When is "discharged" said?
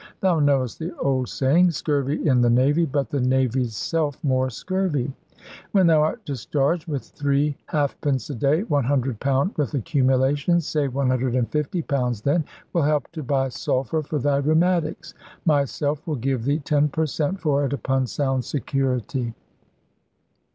6.25-6.87